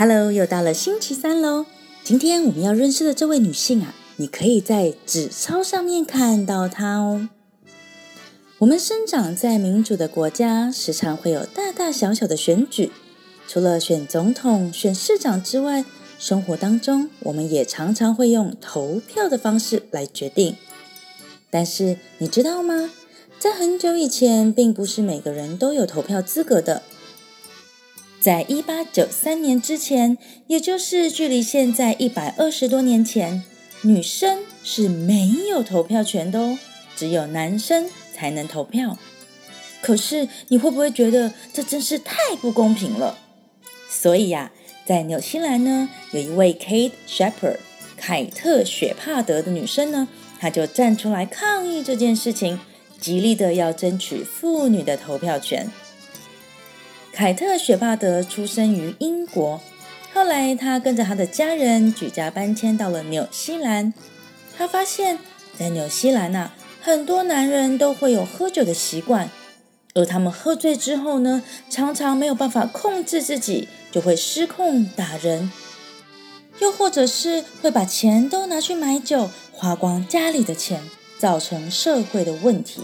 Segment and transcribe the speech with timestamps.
[0.00, 1.66] Hello，又到了星期三喽。
[2.02, 7.28] 今天我们要认识的这位女性啊，你可以在纸钞上面看到她哦。
[8.60, 12.90] 我们生长在民主的国家，时常会有大大小小的选举。
[13.46, 15.84] 除了选总统、选市长之外，
[16.18, 20.56] 生活当中我们也常常会用投票的方式来决定。
[21.50, 22.90] 但是你知道吗？
[23.38, 26.80] 在很久以前，并不是每个人都有投票资格的。
[28.20, 33.42] 在一八九三年之前，也就是距离现在一百二十多年前，
[33.80, 36.58] 女生是没有投票权的哦，
[36.94, 38.98] 只有男生才能投票。
[39.80, 43.16] 可是你会不会觉得这真是太不公平了？
[43.88, 44.52] 所以呀，
[44.84, 47.56] 在纽西兰呢，有一位 Kate Shepherd
[47.96, 50.06] 凯特雪帕德的女生呢，
[50.38, 52.60] 她就站出来抗议这件事情，
[53.00, 55.70] 极力的要争取妇女的投票权。
[57.12, 59.60] 凯特·雪帕德出生于英国，
[60.14, 63.92] 后来他跟着他的家人举家搬迁到了纽西兰。
[64.56, 65.18] 他发现，
[65.58, 69.28] 在纽西兰呐，很多男人都会有喝酒的习惯，
[69.94, 75.50] 而他们喝醉之后呢，常常没有办法控制自己，就会失控打人，
[76.60, 80.80] 又或者是会把钱都拿去买酒，花光家里的钱，
[81.18, 82.82] 造成社会的问题。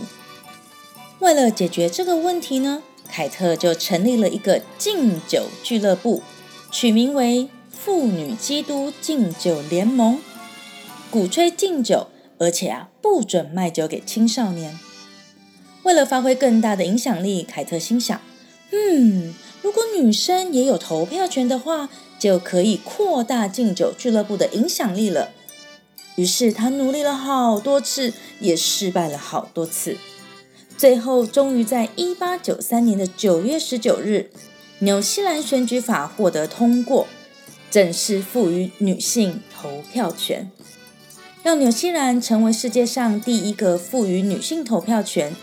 [1.21, 2.83] 为了解决这个问题呢？
[3.07, 6.23] 凯特就成立了一个敬酒俱乐部，
[6.71, 10.21] 取名为“妇女基督敬酒联盟”，
[11.11, 14.79] 鼓吹敬酒，而且啊不准卖酒给青少年。
[15.85, 18.21] 为了发挥更大的影响力，凯特心想：
[18.73, 25.31] 嗯，如果女生也有投票权的话，就可以扩大敬酒俱乐部的影响力了。
[26.17, 29.97] 于是她努力了好多次，也失败了好多次。
[30.77, 34.31] 最后，终于在一八九三年的九月十九日，
[34.81, 37.07] 纽西兰选举法获得通过，
[37.71, 40.51] 正式赋予女性投票权，
[41.43, 45.35] 让纽西兰成为世界上第一个赋予女性投票权、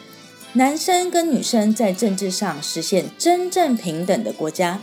[0.54, 4.82] 男生跟女生在政治上实现真正平等的国家。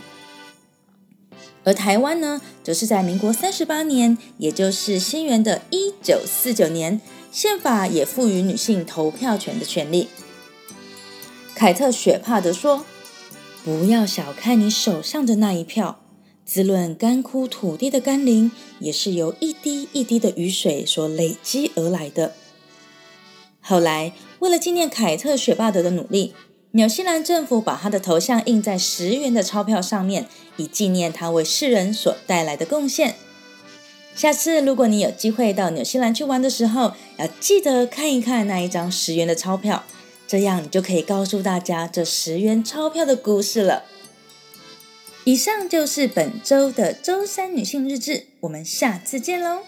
[1.63, 6.99] 而台湾呢，则是在民国三十八年，也就是新元的一九四九年，
[7.31, 10.09] 宪法也赋予女性投票权的权利。
[11.61, 12.87] 凯特·雪帕德说
[13.63, 15.99] ：“不要小看你手上的那一票，
[16.43, 22.33] 滋润干枯土地的甘霖，也是由一滴一滴的雨水所累积而来的。”
[23.61, 26.33] 后来，为了纪念凯特·雪帕德的努力，
[26.71, 30.25] 纽西兰政府把他的头像印在十元的钞票上面，
[30.57, 33.13] 以纪念他为世人所带来的贡献。
[34.15, 39.83] 下次如果你有机会到纽西兰去玩的时候，要记得看一看那一张十元的钞票。
[40.31, 43.83] 这样你就可以告诉大家这十元钞票的故事了。
[45.25, 49.63] 以上就是本周的周三女性日志，我们下次见喽。